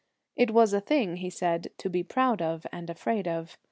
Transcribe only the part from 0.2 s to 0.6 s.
It